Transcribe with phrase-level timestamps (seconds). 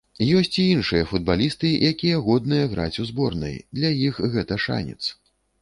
[0.37, 5.01] Ёсць і іншыя футбалісты, якія годныя граць у зборнай, для іх гэта шанец.